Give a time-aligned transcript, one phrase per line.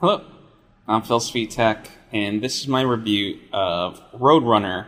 [0.00, 0.24] Hello,
[0.86, 4.86] I'm Phil Svitek, and this is my review of Roadrunner,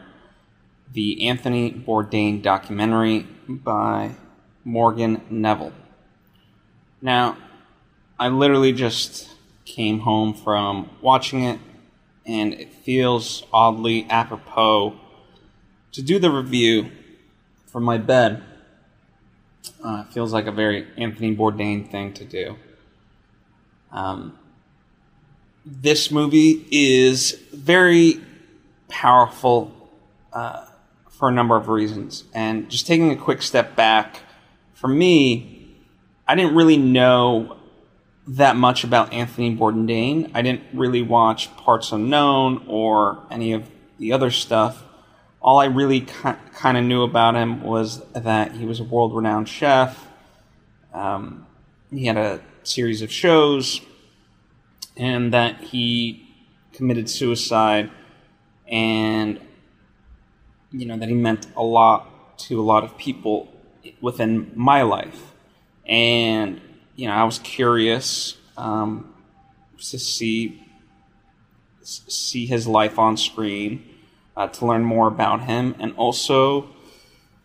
[0.92, 4.14] the Anthony Bourdain documentary by
[4.62, 5.72] Morgan Neville.
[7.02, 7.36] Now,
[8.20, 9.34] I literally just
[9.64, 11.58] came home from watching it,
[12.24, 14.94] and it feels oddly apropos
[15.90, 16.88] to do the review
[17.66, 18.44] from my bed.
[19.84, 22.54] Uh, it feels like a very Anthony Bourdain thing to do.
[23.90, 24.38] Um,
[25.70, 28.20] this movie is very
[28.88, 29.72] powerful
[30.32, 30.66] uh,
[31.10, 32.24] for a number of reasons.
[32.34, 34.20] And just taking a quick step back,
[34.74, 35.76] for me,
[36.26, 37.56] I didn't really know
[38.26, 40.30] that much about Anthony Bourdain.
[40.34, 43.68] I didn't really watch Parts Unknown or any of
[43.98, 44.82] the other stuff.
[45.40, 49.14] All I really ki- kind of knew about him was that he was a world
[49.14, 50.06] renowned chef.
[50.92, 51.46] Um,
[51.90, 53.80] he had a series of shows
[55.00, 56.26] and that he
[56.72, 57.90] committed suicide
[58.68, 59.40] and
[60.70, 63.52] you know that he meant a lot to a lot of people
[64.00, 65.32] within my life.
[65.84, 66.60] And
[67.00, 69.14] you know i was curious um,
[69.78, 70.62] to see
[71.82, 73.82] see his life on screen
[74.36, 76.68] uh, to learn more about him and also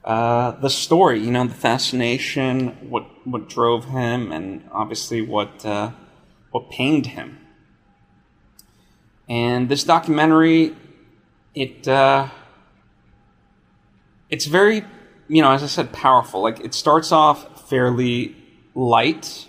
[0.03, 5.91] uh, the story you know the fascination what what drove him and obviously what uh,
[6.51, 7.39] what pained him
[9.27, 10.75] and this documentary,
[11.53, 12.27] it uh,
[14.29, 14.83] it's very,
[15.27, 16.41] you know, as I said, powerful.
[16.41, 18.35] Like it starts off fairly
[18.75, 19.47] light,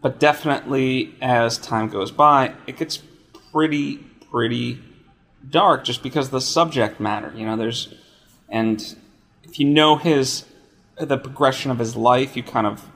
[0.00, 2.98] but definitely as time goes by, it gets
[3.52, 3.98] pretty
[4.30, 4.80] pretty
[5.48, 7.32] dark just because the subject matter.
[7.36, 7.92] You know, there's
[8.48, 8.96] and
[9.44, 10.44] if you know his
[10.98, 12.86] the progression of his life, you kind of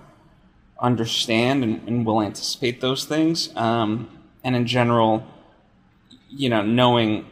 [0.81, 3.55] understand and, and will anticipate those things.
[3.57, 4.09] Um,
[4.43, 5.27] and in general,
[6.37, 7.27] you know, knowing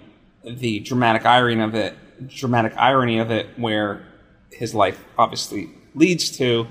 [0.45, 1.95] the dramatic irony of it,
[2.29, 4.07] dramatic irony of it, where
[4.51, 6.67] his life obviously leads to,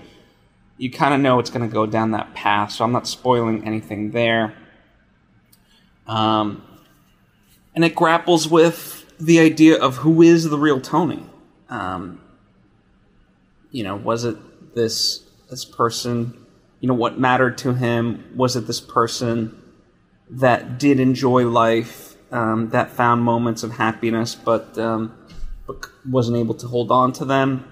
[0.78, 2.72] you kind of know it's going to go down that path.
[2.72, 4.56] So I'm not spoiling anything there.
[6.08, 6.64] Um,
[7.76, 11.26] and it grapples with the idea of who is the real Tony.
[11.70, 12.22] Um,
[13.70, 16.46] you know, was it this this person?
[16.80, 18.34] You know, what mattered to him?
[18.36, 19.62] Was it this person
[20.30, 22.11] that did enjoy life?
[22.32, 25.16] Um, that found moments of happiness, but, um,
[25.68, 27.66] but wasn't able to hold on to them.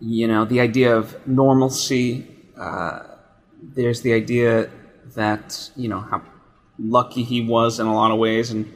[0.00, 2.26] You know, the idea of normalcy.
[2.58, 3.00] Uh,
[3.62, 4.70] there's the idea
[5.14, 6.22] that you know how
[6.78, 8.72] lucky he was in a lot of ways, and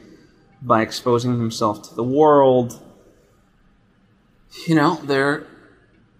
[0.61, 2.81] by exposing himself to the world,
[4.67, 5.45] you know, there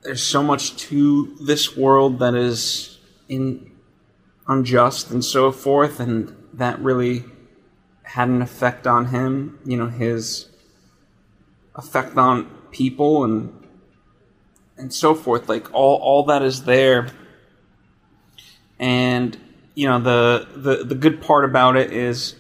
[0.03, 3.72] there's so much to this world that is in
[4.48, 7.24] unjust and so forth, and that really
[8.09, 10.50] had an effect on him, you know, his
[11.75, 13.53] effect on people and
[14.78, 15.47] and so forth.
[15.47, 17.09] Like all all that is there.
[18.80, 19.38] And
[19.75, 22.36] you know, the the the good part about it is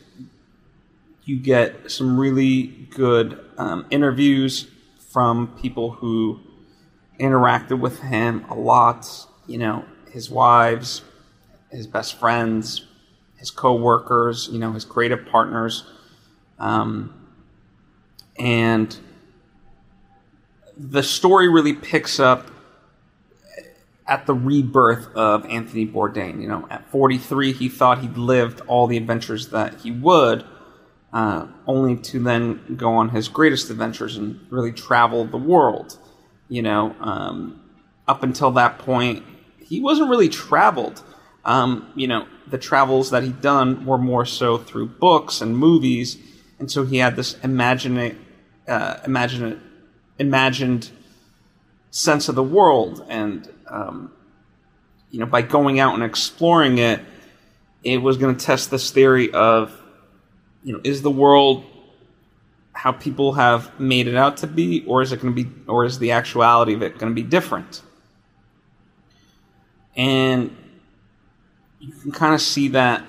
[1.25, 4.67] you get some really good um, interviews
[5.11, 6.39] from people who
[7.19, 9.07] interacted with him a lot.
[9.45, 11.03] You know, his wives,
[11.69, 12.87] his best friends,
[13.39, 15.85] his co-workers, you know, his creative partners,
[16.59, 17.13] um,
[18.37, 18.97] and
[20.77, 22.49] the story really picks up
[24.07, 26.41] at the rebirth of Anthony Bourdain.
[26.41, 30.43] You know, at 43, he thought he'd lived all the adventures that he would,
[31.13, 35.97] uh, only to then go on his greatest adventures and really travel the world.
[36.47, 37.61] You know, um,
[38.07, 39.23] up until that point,
[39.63, 41.03] he wasn't really traveled.
[41.45, 46.17] Um, you know, the travels that he'd done were more so through books and movies,
[46.59, 48.17] and so he had this imagine,
[48.67, 49.61] uh, imagine,
[50.17, 50.89] imagined
[51.91, 54.11] sense of the world, and um,
[55.11, 56.99] you know, by going out and exploring it,
[57.83, 59.75] it was going to test this theory of,
[60.63, 61.65] you know, is the world
[62.73, 65.83] how people have made it out to be, or is it going to be, or
[65.83, 67.81] is the actuality of it going to be different?
[69.95, 70.55] And
[71.79, 73.05] you can kind of see that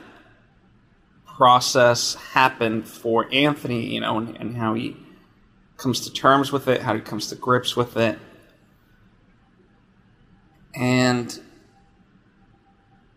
[1.26, 4.96] process happen for Anthony, you know, and, and, how he
[5.76, 8.18] comes to terms with it, how he comes to grips with it.
[10.74, 11.40] And,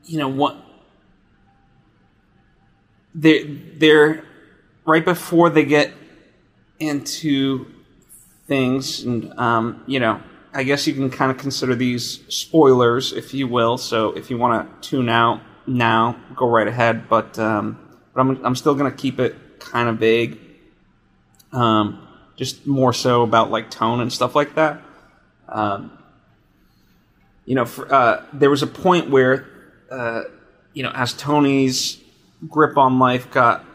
[0.05, 0.57] you know, what
[3.13, 3.44] they're,
[3.75, 4.23] they're
[4.85, 5.94] right before they get
[6.79, 7.67] into
[8.47, 10.21] things, and, um, you know,
[10.53, 13.77] I guess you can kind of consider these spoilers, if you will.
[13.77, 17.09] So if you want to tune out now, go right ahead.
[17.09, 17.79] But um,
[18.13, 20.39] but I'm I'm still gonna keep it kind of vague.
[21.51, 24.81] Um, just more so about like tone and stuff like that.
[25.47, 25.97] Um,
[27.45, 29.47] you know, for, uh, there was a point where,
[29.91, 30.23] uh,
[30.73, 32.00] you know, as Tony's
[32.47, 33.65] grip on life got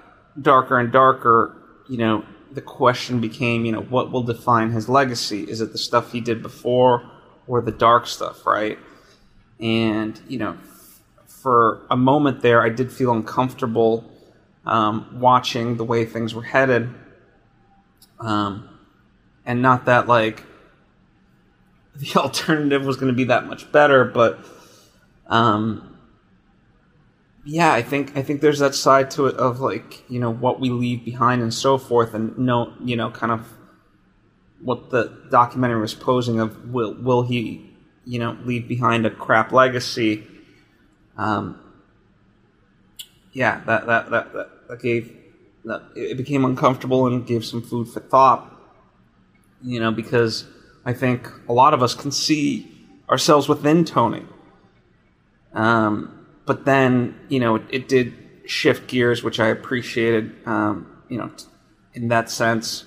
[0.40, 1.56] darker and darker,
[1.88, 5.42] you know, the question became, you know, what will define his legacy?
[5.42, 7.10] Is it the stuff he did before
[7.46, 8.78] or the dark stuff, right?
[9.60, 10.56] And, you know,
[11.26, 14.04] for a moment there, I did feel uncomfortable
[14.64, 16.92] um, watching the way things were headed.
[18.20, 18.68] Um,
[19.44, 20.44] and not that, like,
[21.96, 24.38] the alternative was going to be that much better, but
[25.26, 25.97] um,
[27.50, 30.60] yeah, I think I think there's that side to it of like you know what
[30.60, 33.48] we leave behind and so forth, and no, you know, kind of
[34.60, 37.74] what the documentary was posing of will will he
[38.04, 40.26] you know leave behind a crap legacy?
[41.16, 41.58] Um,
[43.32, 45.16] yeah, that that that that, that gave
[45.64, 48.54] that it became uncomfortable and gave some food for thought.
[49.62, 50.44] You know, because
[50.84, 52.70] I think a lot of us can see
[53.08, 54.26] ourselves within Tony.
[55.54, 56.17] Um,
[56.48, 58.14] but then you know it, it did
[58.46, 60.34] shift gears, which I appreciated.
[60.46, 61.30] Um, you know,
[61.92, 62.84] in that sense.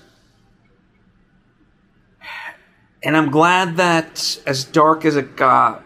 [3.04, 5.84] And I'm glad that as dark as it got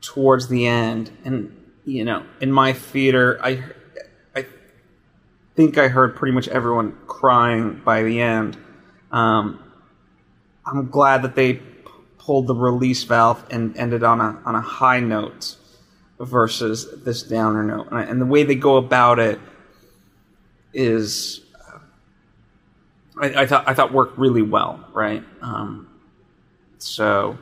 [0.00, 3.64] towards the end, and you know, in my theater, I
[4.36, 4.46] I
[5.56, 8.56] think I heard pretty much everyone crying by the end.
[9.10, 9.62] Um,
[10.64, 11.60] I'm glad that they
[12.18, 15.56] pulled the release valve and ended on a on a high note
[16.18, 17.88] versus this downer note.
[17.88, 19.40] And, I, and the way they go about it
[20.72, 21.40] is,
[23.20, 25.22] I, I, thought I thought worked really well, right?
[25.40, 25.88] Um,
[26.78, 27.38] so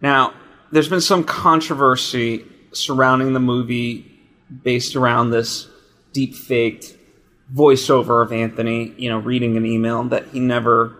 [0.00, 0.34] now
[0.70, 4.20] there's been some controversy surrounding the movie
[4.62, 5.68] based around this
[6.12, 6.96] deep faked
[7.54, 10.96] voiceover of Anthony, you know, reading an email that he never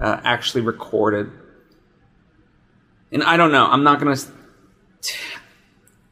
[0.00, 1.30] uh, actually recorded.
[3.12, 3.66] And I don't know.
[3.66, 4.26] I'm not going to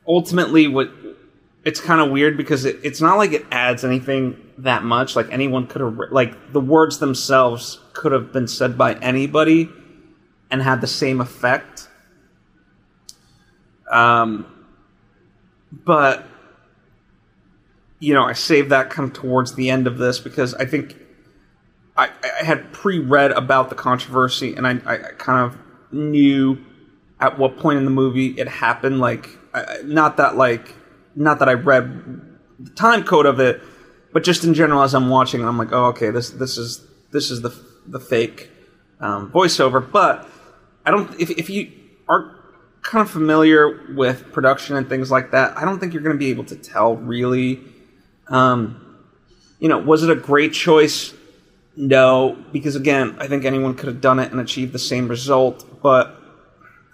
[0.07, 0.91] ultimately what
[1.65, 5.31] it's kind of weird because it, it's not like it adds anything that much like
[5.31, 9.69] anyone could have like the words themselves could have been said by anybody
[10.51, 11.89] and had the same effect.
[13.91, 14.47] Um
[15.73, 16.27] but
[17.99, 20.97] you know i saved that kind of towards the end of this because i think
[21.97, 22.11] i,
[22.41, 25.59] I had pre-read about the controversy and I, I kind of
[25.93, 26.59] knew
[27.21, 29.39] at what point in the movie it happened like
[29.85, 30.75] not that like
[31.15, 32.21] not that I read
[32.59, 33.61] the time code of it,
[34.13, 37.31] but just in general as I'm watching, I'm like, oh, okay, this this is this
[37.31, 37.55] is the
[37.87, 38.51] the fake
[39.01, 39.91] um, voiceover.
[39.91, 40.29] But
[40.85, 41.73] I don't if if you
[42.09, 42.39] are
[42.83, 46.19] kind of familiar with production and things like that, I don't think you're going to
[46.19, 47.61] be able to tell really.
[48.29, 48.79] Um,
[49.59, 51.15] you know, was it a great choice?
[51.77, 55.83] No, because again, I think anyone could have done it and achieved the same result,
[55.83, 56.22] but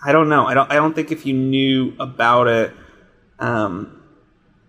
[0.05, 0.47] I don't know.
[0.47, 0.71] I don't.
[0.71, 2.73] I don't think if you knew about it,
[3.39, 4.03] um,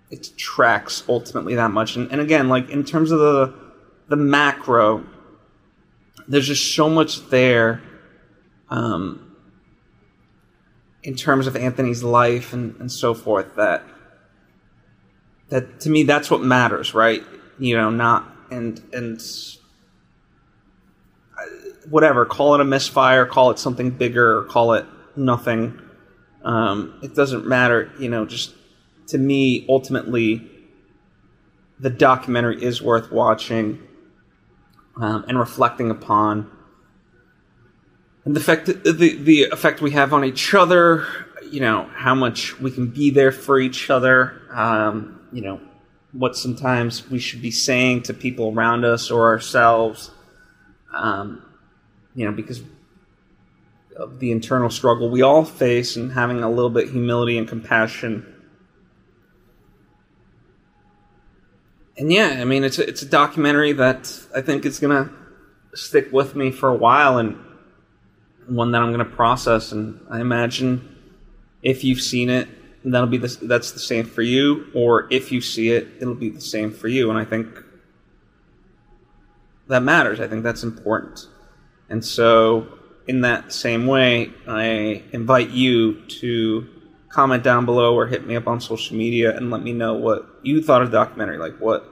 [0.10, 1.96] it tracks ultimately that much.
[1.96, 3.54] And, and again, like in terms of the
[4.08, 5.06] the macro,
[6.28, 7.82] there's just so much there.
[8.70, 9.36] Um,
[11.02, 13.84] in terms of Anthony's life and, and so forth, that
[15.50, 17.24] that to me that's what matters, right?
[17.60, 19.22] You know, not and and
[21.38, 21.46] uh,
[21.88, 22.26] whatever.
[22.26, 23.26] Call it a misfire.
[23.28, 24.44] Call it something bigger.
[24.46, 24.86] Call it
[25.20, 25.80] nothing.
[26.44, 28.54] Um, it doesn't matter, you know, just
[29.08, 30.50] to me, ultimately,
[31.80, 33.82] the documentary is worth watching
[34.98, 36.50] um, and reflecting upon.
[38.26, 41.06] And the effect, the, the effect we have on each other,
[41.50, 45.60] you know, how much we can be there for each other, um, you know,
[46.12, 50.12] what sometimes we should be saying to people around us or ourselves,
[50.94, 51.44] um,
[52.16, 52.62] you know, because
[54.00, 58.26] of the internal struggle we all face and having a little bit humility and compassion.
[61.98, 65.12] And yeah, I mean it's a, it's a documentary that I think is gonna
[65.74, 67.38] stick with me for a while and
[68.48, 69.74] one that I'm gonna process.
[69.74, 70.96] And I imagine
[71.62, 72.48] if you've seen it,
[72.86, 74.68] that'll be the, that's the same for you.
[74.74, 77.10] Or if you see it, it'll be the same for you.
[77.10, 77.50] And I think
[79.68, 80.22] that matters.
[80.22, 81.28] I think that's important.
[81.90, 82.79] And so
[83.10, 86.68] in that same way, I invite you to
[87.10, 90.30] comment down below or hit me up on social media and let me know what
[90.44, 91.40] you thought of the documentary.
[91.40, 91.92] Like what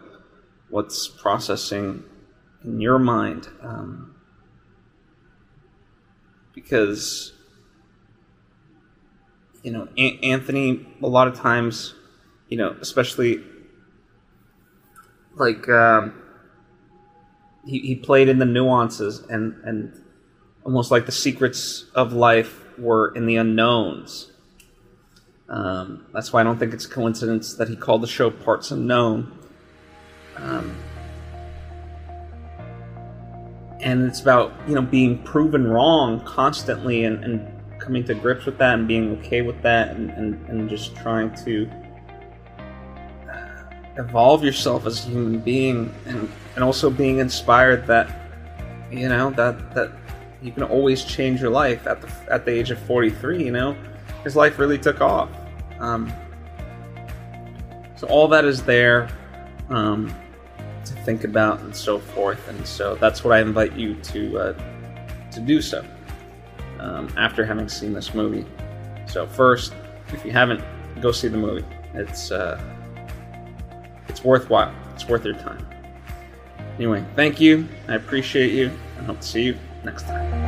[0.70, 2.04] what's processing
[2.64, 4.14] in your mind, um,
[6.54, 7.34] because
[9.64, 11.96] you know a- Anthony a lot of times
[12.48, 13.44] you know, especially
[15.34, 16.14] like um,
[17.66, 20.04] he he played in the nuances and and
[20.68, 24.30] almost like the secrets of life were in the unknowns.
[25.48, 28.70] Um, that's why I don't think it's a coincidence that he called the show Parts
[28.70, 29.32] Unknown.
[30.36, 30.76] Um,
[33.80, 38.58] and it's about you know being proven wrong constantly and, and coming to grips with
[38.58, 41.70] that and being okay with that and, and, and just trying to
[43.98, 48.12] evolve yourself as a human being and, and also being inspired that
[48.92, 49.92] you know that that
[50.42, 53.76] you can always change your life at the at the age of 43 you know
[54.24, 55.30] his life really took off
[55.80, 56.12] um,
[57.96, 59.10] so all that is there
[59.70, 60.14] um,
[60.86, 64.54] to think about and so forth and so that's what I invite you to uh,
[65.32, 65.86] to do so
[66.80, 68.46] um, after having seen this movie
[69.08, 69.74] so first
[70.10, 70.64] if you haven't
[71.02, 72.62] go see the movie it's uh,
[74.18, 74.74] it's worthwhile.
[74.96, 75.64] It's worth your time.
[76.78, 77.68] Anyway, thank you.
[77.88, 78.72] I appreciate you.
[79.00, 80.47] I hope to see you next time.